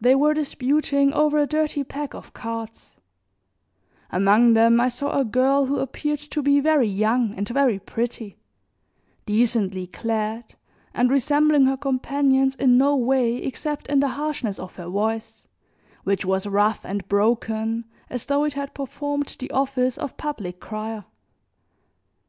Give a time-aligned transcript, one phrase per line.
[0.00, 2.94] They were disputing over a dirty pack of cards;
[4.08, 8.38] among them I saw a girl who appeared to be very young and very pretty,
[9.26, 10.54] decently clad,
[10.94, 15.48] and resembling her companions in no way, except in the harshness of her voice,
[16.04, 21.06] which was rough and broken as though it had performed the office of public crier.